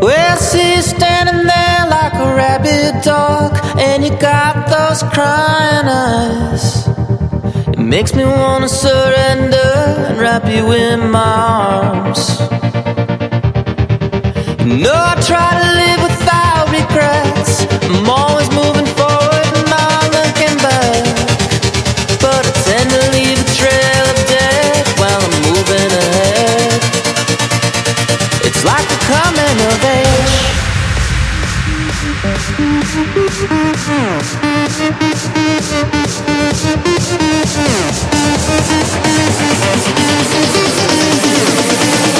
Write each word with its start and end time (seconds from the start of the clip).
Well, 0.00 0.36
she's 0.36 0.86
standing 0.86 1.44
there 1.44 1.86
like 1.90 2.14
a 2.14 2.34
rabid 2.34 3.02
dog, 3.02 3.58
and 3.78 4.04
you 4.04 4.10
got 4.18 4.68
those 4.68 5.02
crying 5.12 5.88
eyes. 5.88 6.86
It 7.68 7.80
makes 7.80 8.14
me 8.14 8.24
wanna 8.24 8.68
surrender 8.68 9.70
and 10.08 10.20
wrap 10.20 10.44
you 10.46 10.70
in 10.72 11.10
my 11.10 11.20
arms. 11.20 12.40
You 14.64 14.76
know 14.84 14.94
I 14.94 15.14
try 15.30 15.50
to 15.60 15.66
live 15.80 16.00
without 16.08 16.66
regrets. 16.78 17.66
I'm 17.90 18.08
always 18.08 18.48
moving. 18.52 18.87
coming 29.08 29.58
of 29.66 29.84
age. 29.84 30.58
Thank 41.80 42.17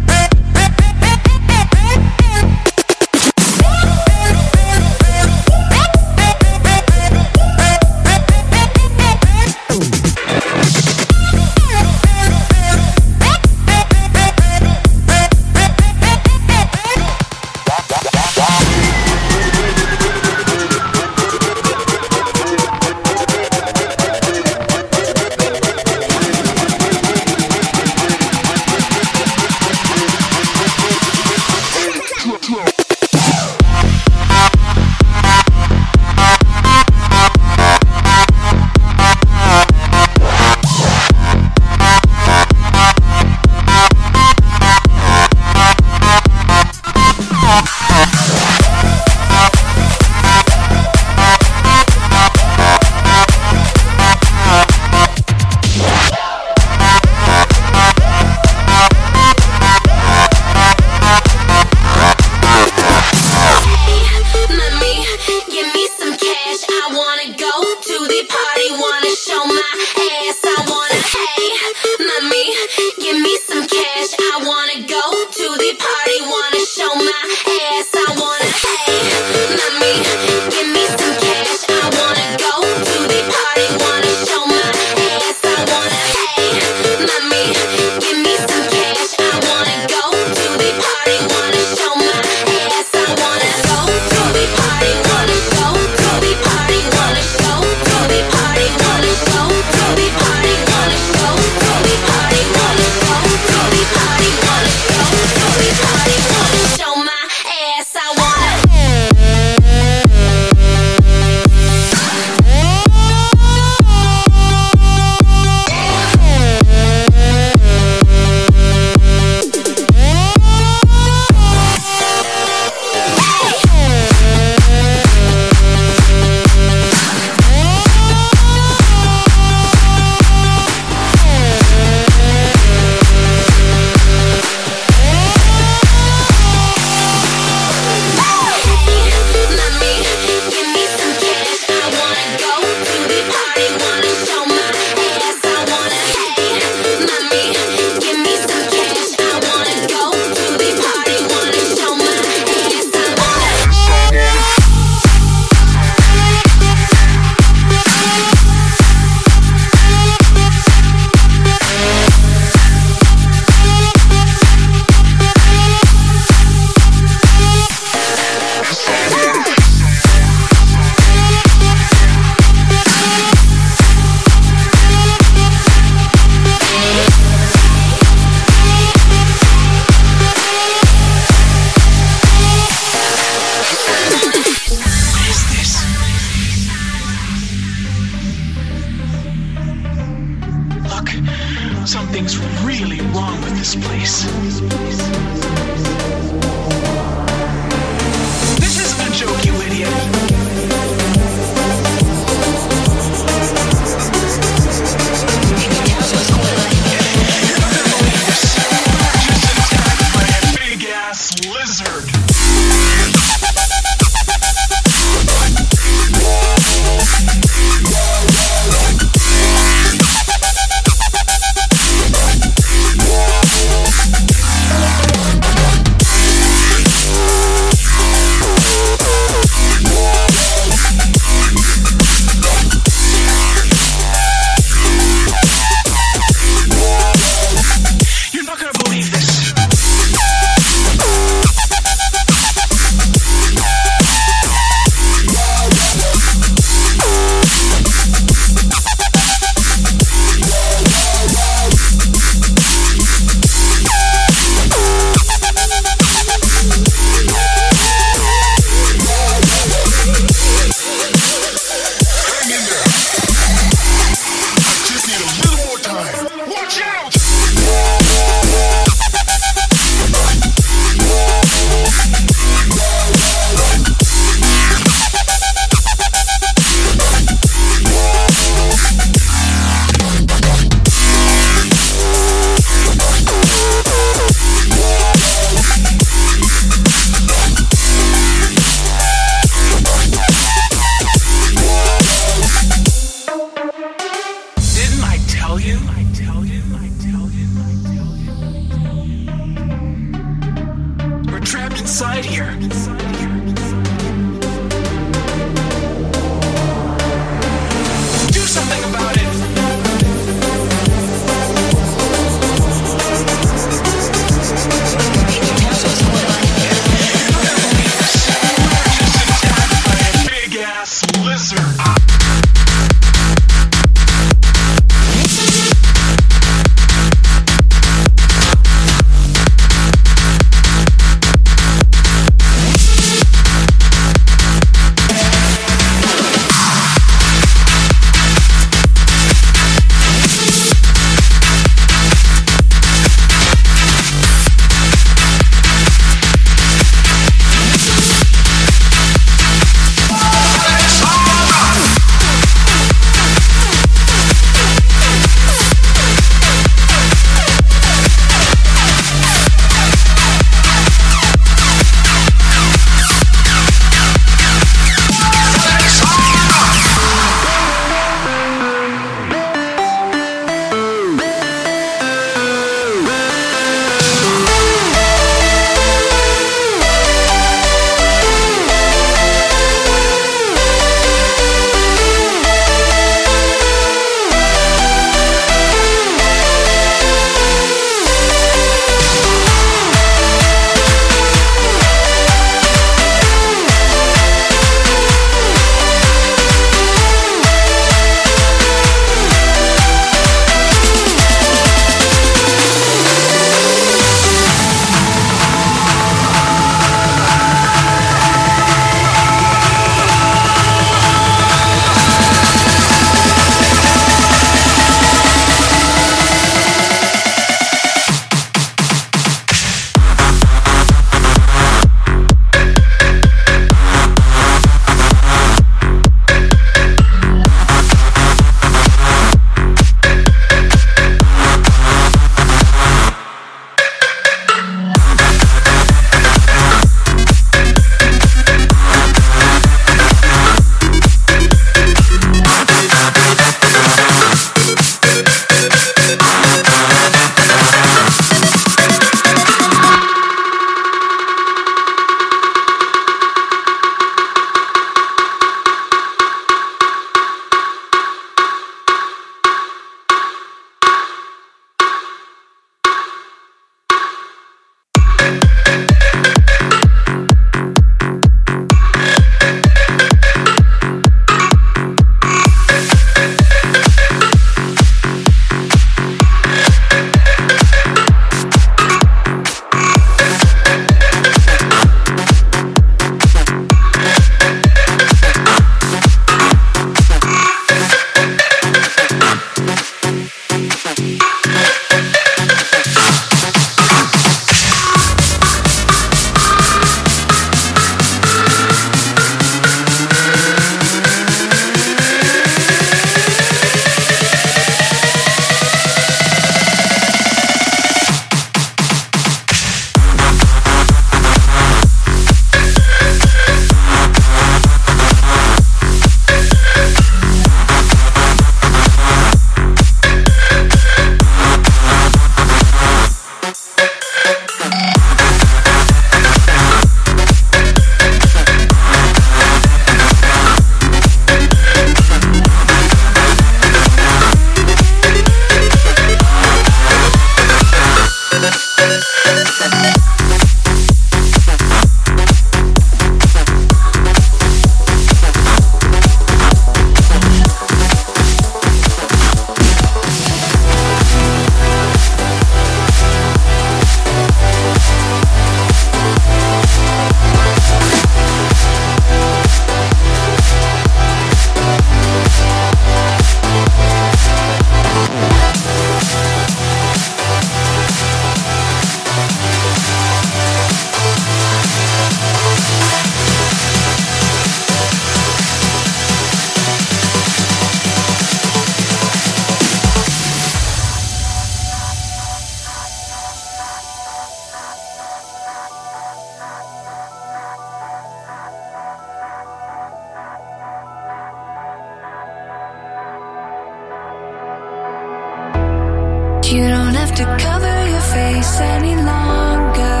to 597.16 597.24
cover 597.38 597.76
your 597.92 598.00
face 598.14 598.60
any 598.60 598.94
longer. 598.94 600.00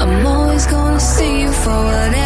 I'm 0.00 0.26
always 0.26 0.66
gonna 0.66 1.00
see 1.00 1.42
you 1.42 1.52
for 1.52 1.78
whatever. 1.84 2.25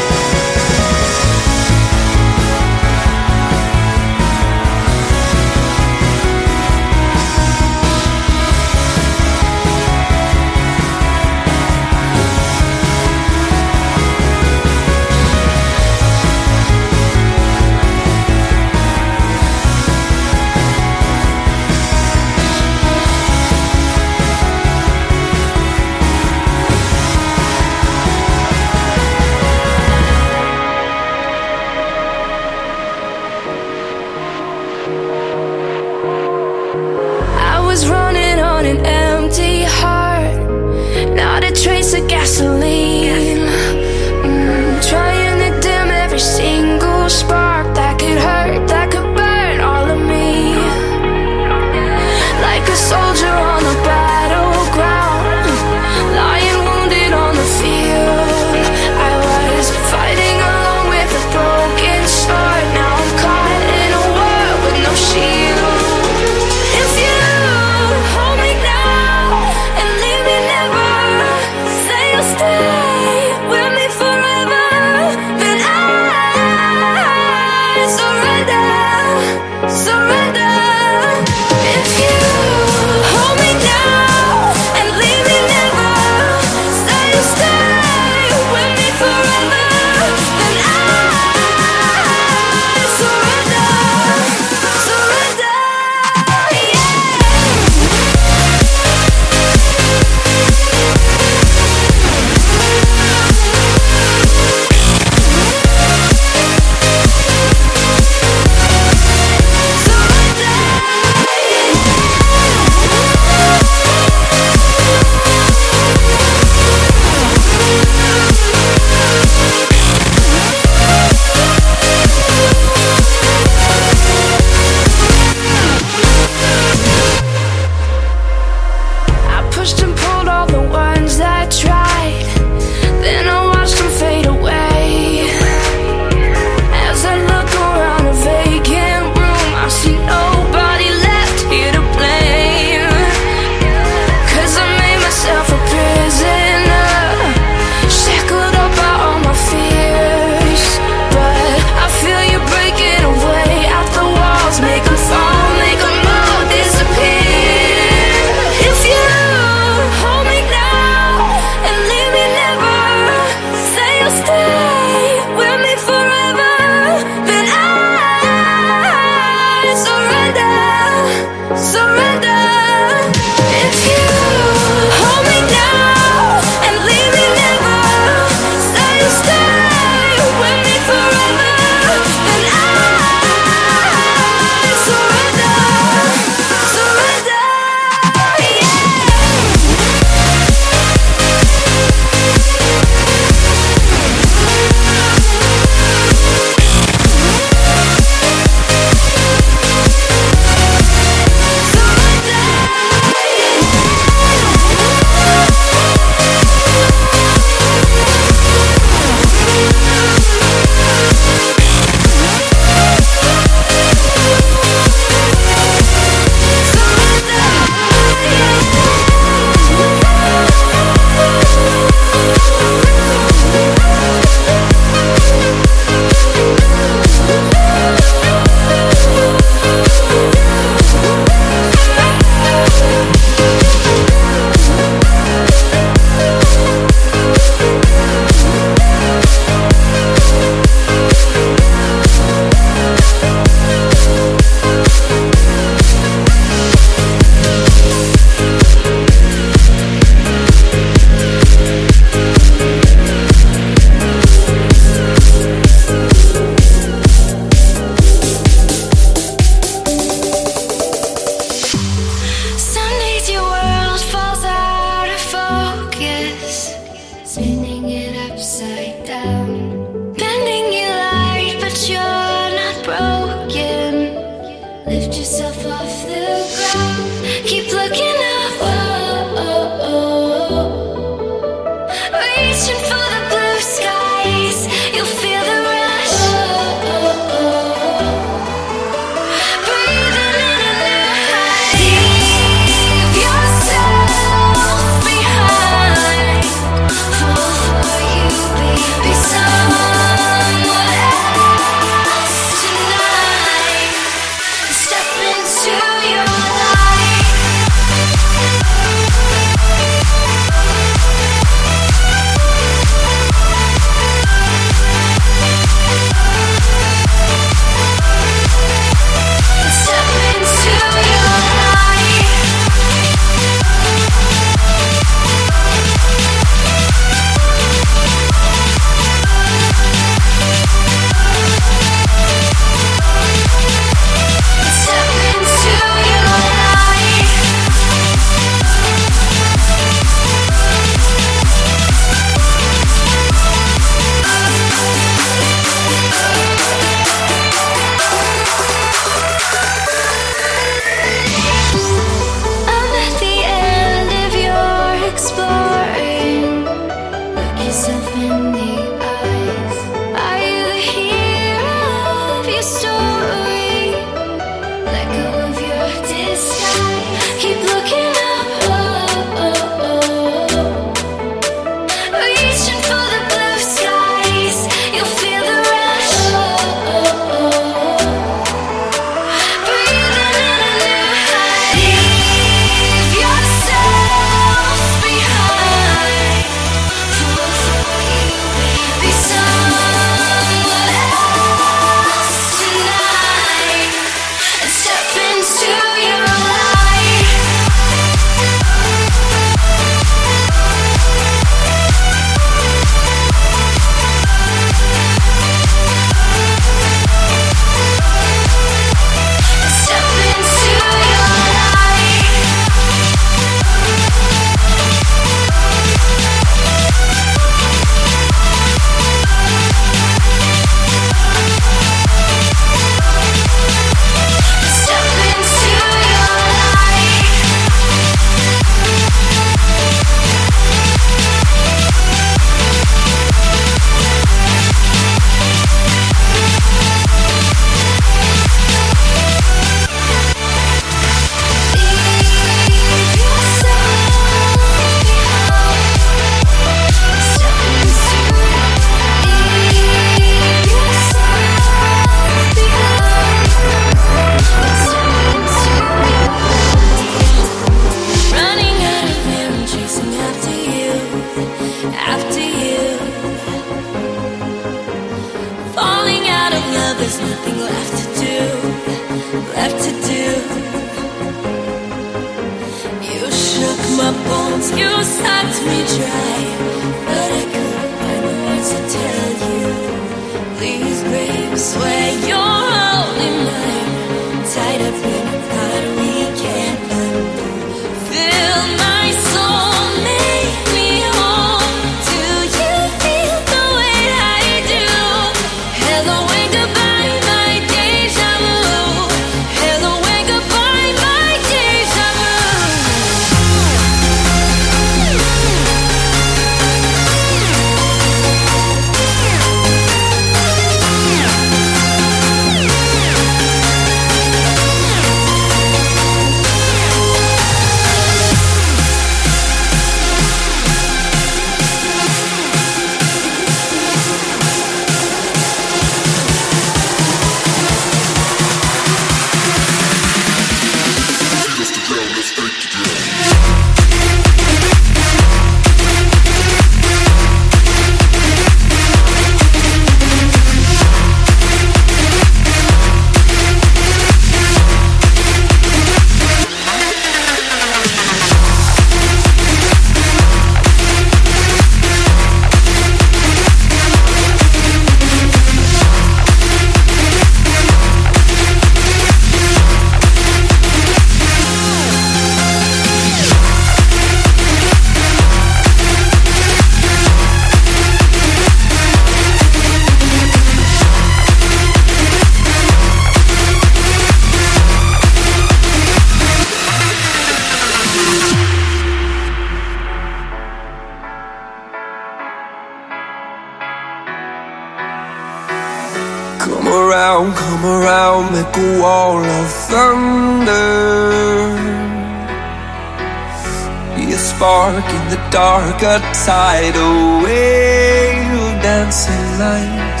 Dark 595.30 595.80
darker 595.80 596.00
tidal 596.12 597.22
wave 597.22 598.62
dancing 598.62 599.38
light. 599.38 600.00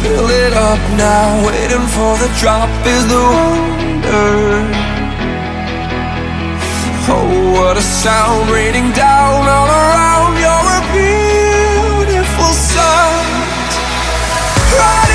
Fill 0.00 0.30
it 0.30 0.54
up 0.54 0.80
now, 0.96 1.46
waiting 1.46 1.86
for 1.94 2.16
the 2.22 2.30
drop 2.40 2.70
is 2.86 3.04
the 3.12 3.22
wonder. 3.34 4.32
Oh, 7.14 7.52
what 7.52 7.76
a 7.76 7.82
sound 7.82 8.50
raining 8.50 8.92
down 8.92 9.46
all 9.56 9.68
around 9.68 10.32
You're 10.42 10.70
a 10.78 10.84
beautiful 10.96 12.52
sight. 12.72 13.72
Right 14.78 15.11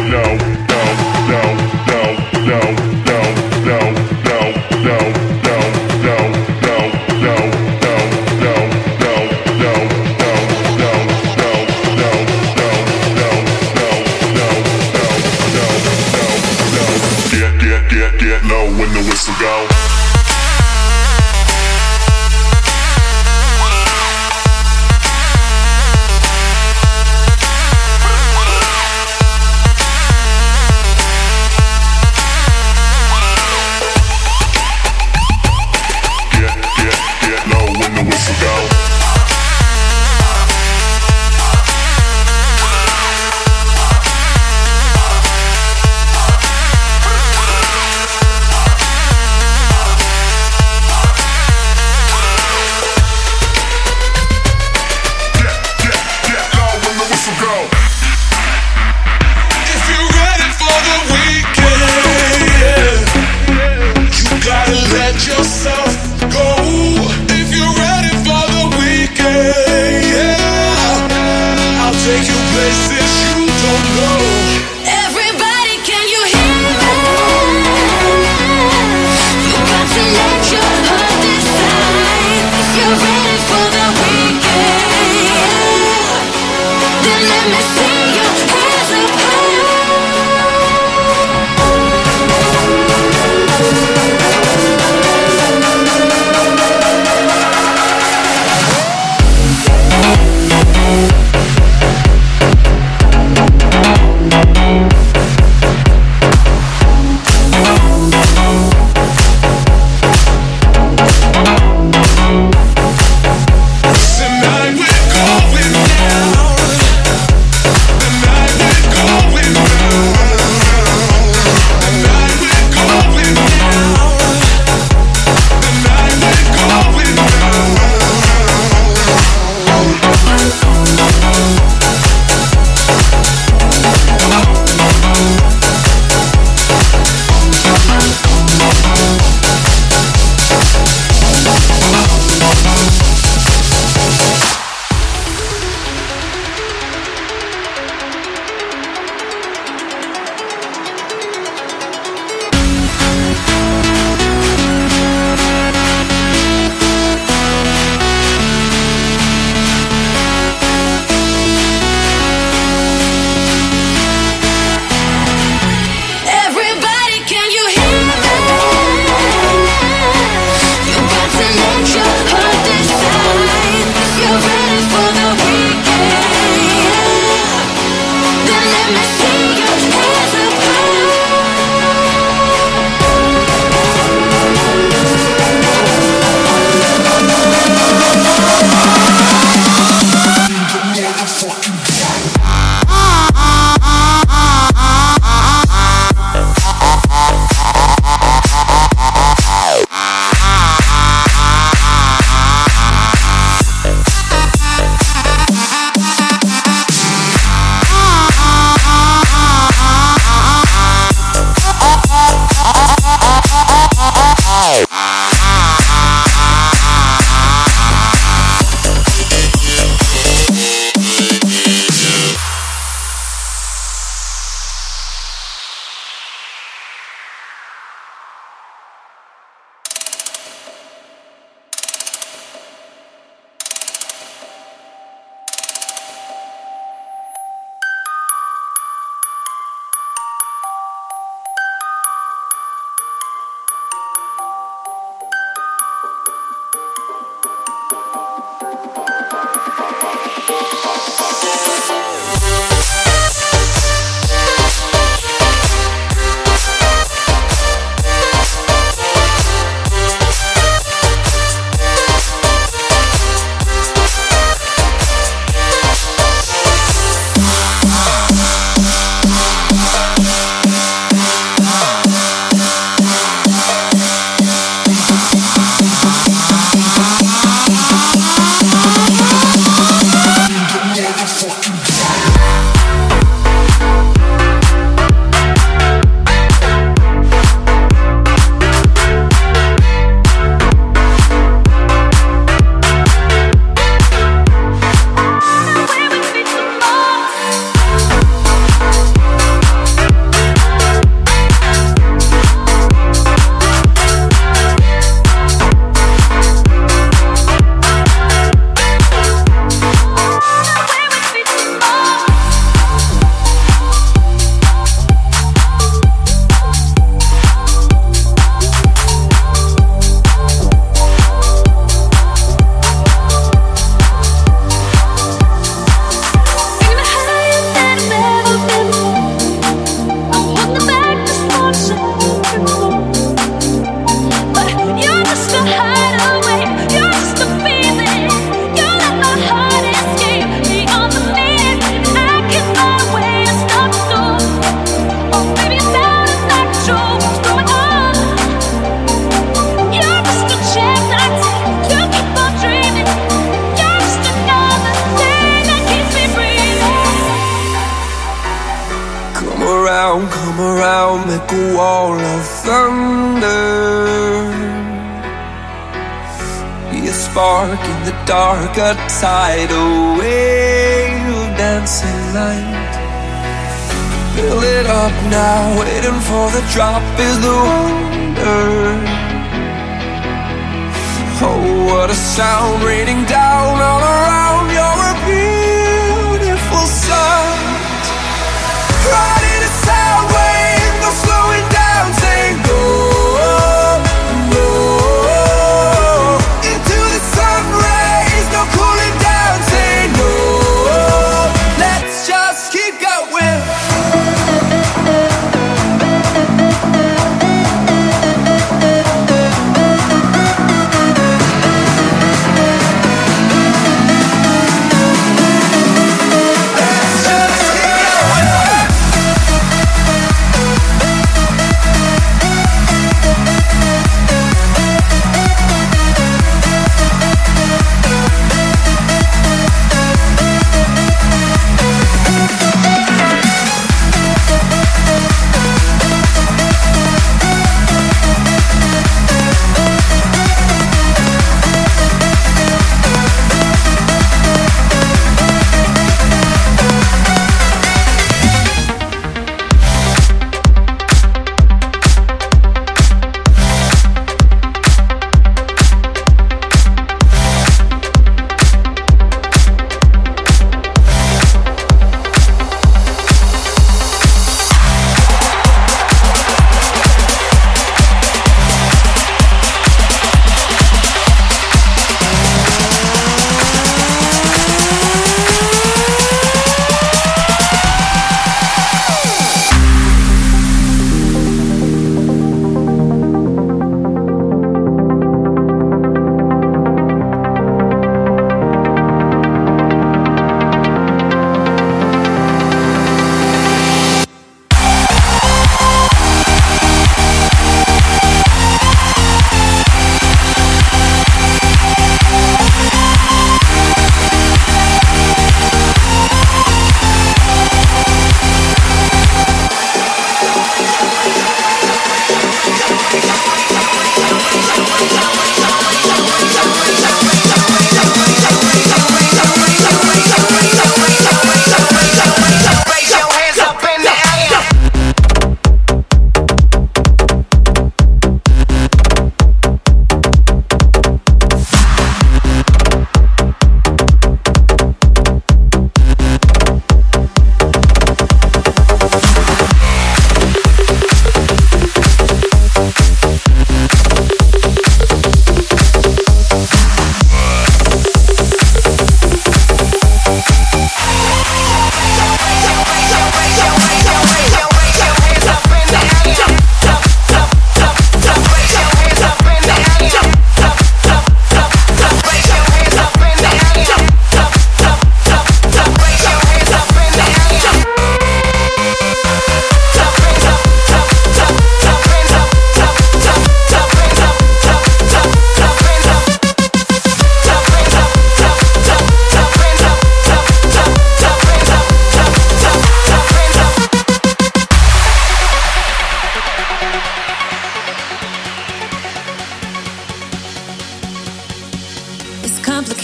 no, 0.00 0.22
no, 0.22 0.82
no, 1.28 1.42
no, 1.86 2.46
no. 2.46 2.87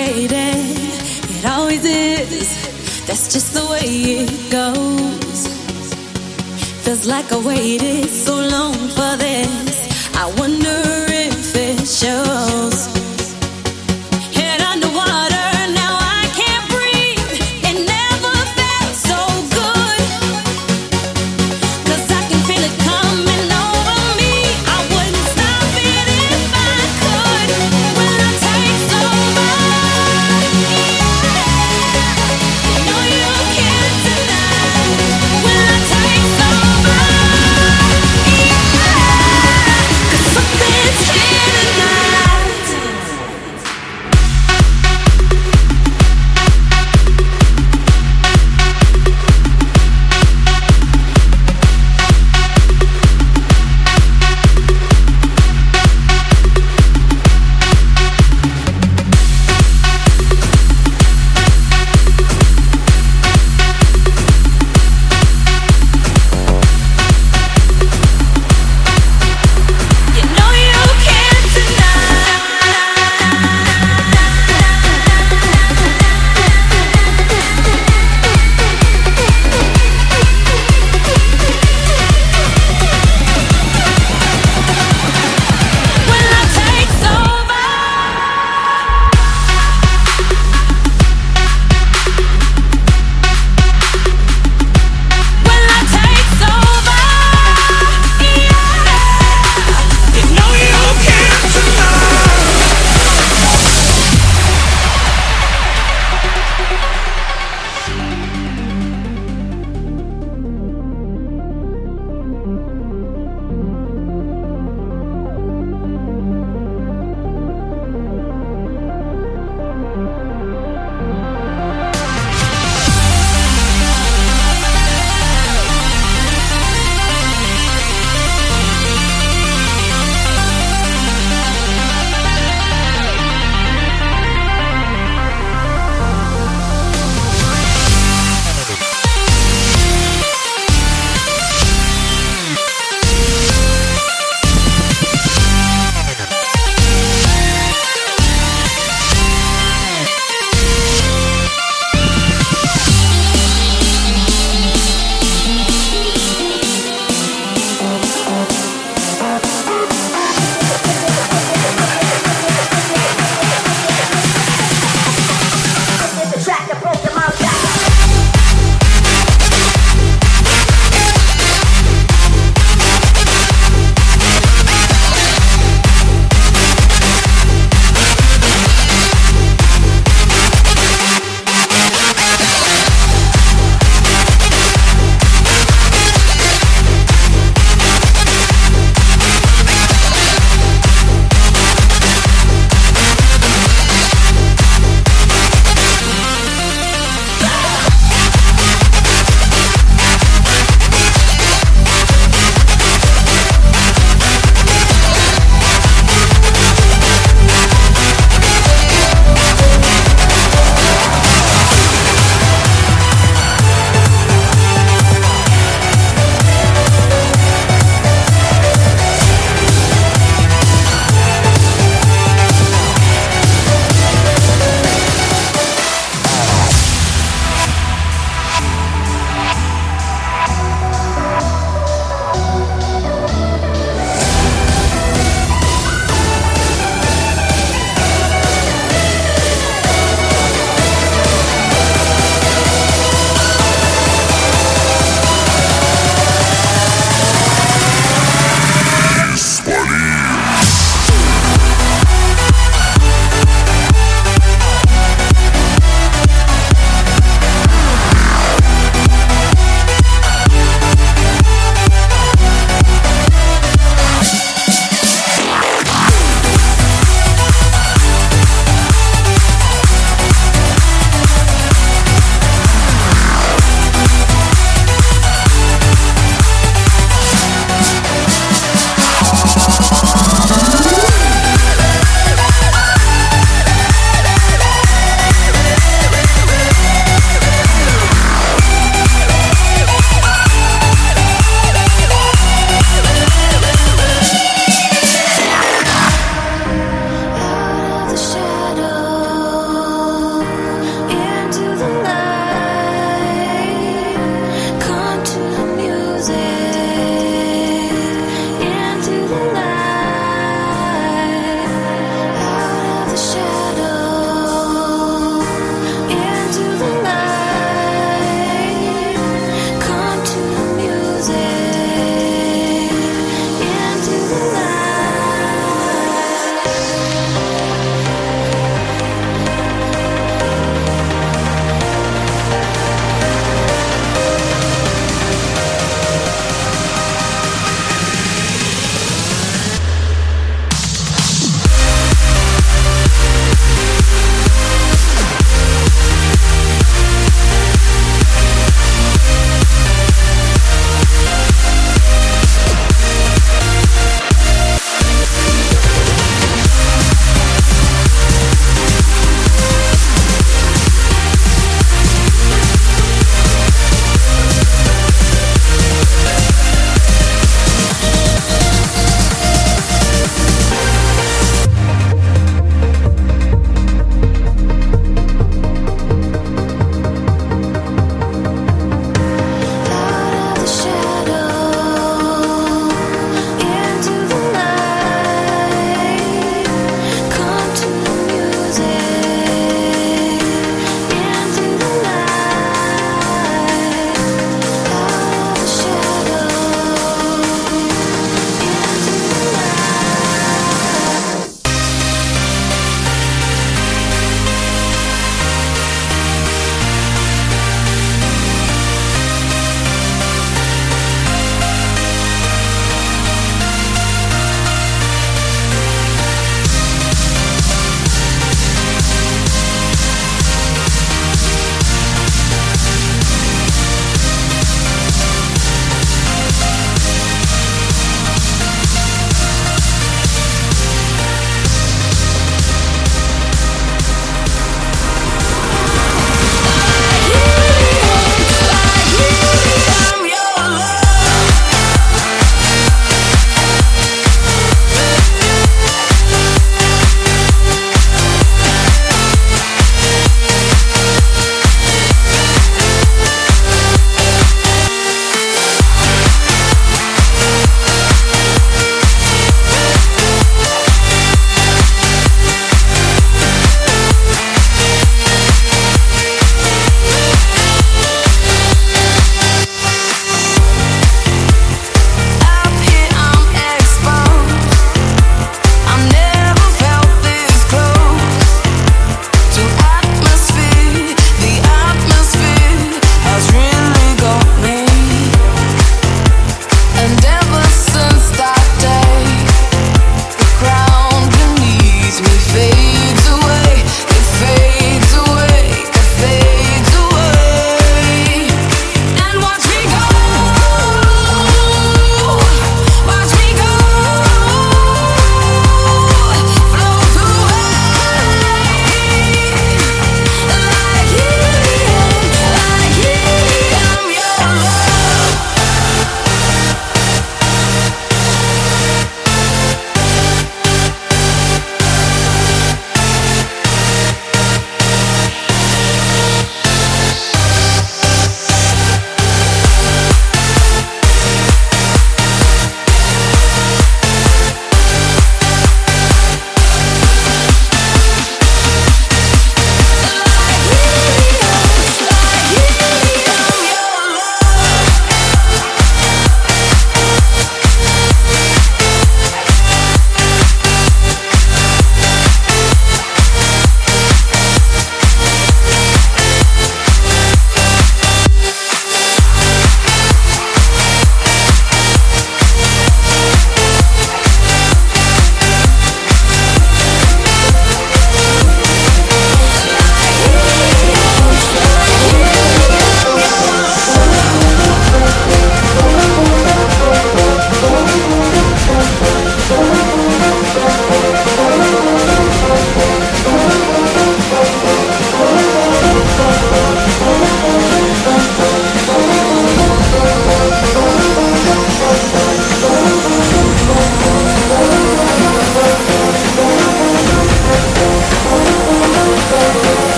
complicated. 0.00 0.30
It 1.30 1.44
always 1.46 1.84
is. 1.84 3.06
That's 3.06 3.32
just 3.32 3.54
the 3.54 3.66
way 3.70 4.24
it 4.24 4.50
goes. 4.50 5.46
Feels 6.84 7.06
like 7.06 7.32
I 7.32 7.38
waited 7.38 8.08
so 8.08 8.34
long 8.34 8.74
for 8.74 9.16
this. 9.16 10.16
I 10.16 10.26
wonder 10.38 10.82
if 11.08 11.56
it 11.56 11.86
shows. 11.86 12.99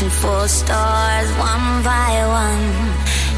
reaching 0.00 0.10
for 0.20 0.48
stars 0.48 1.30
one 1.38 1.82
by 1.82 2.12
one. 2.26 2.64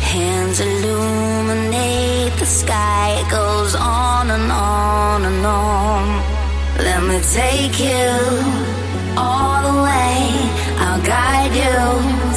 Hands 0.01 0.61
illuminate 0.61 2.33
the 2.39 2.47
sky, 2.47 3.17
it 3.21 3.31
goes 3.31 3.75
on 3.75 4.31
and 4.31 4.53
on 4.53 5.25
and 5.25 5.47
on. 5.47 6.05
Let 6.79 7.03
me 7.03 7.21
take 7.33 7.79
you 7.81 8.13
all 9.17 9.63
the 9.69 9.83
way, 9.83 10.17
I'll 10.79 11.03
guide 11.03 11.55
you 11.63 11.79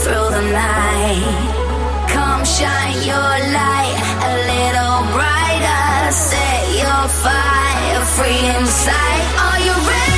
through 0.01 0.29
the 0.37 0.45
night. 0.51 2.09
Come 2.09 2.43
shine 2.45 2.97
your 3.11 3.31
light 3.59 3.97
a 4.29 4.33
little 4.51 5.01
brighter, 5.13 6.11
set 6.11 6.63
your 6.81 7.03
fire 7.23 8.05
free 8.15 8.41
inside. 8.57 9.23
Are 9.45 9.59
you 9.59 9.89
ready? 9.89 10.14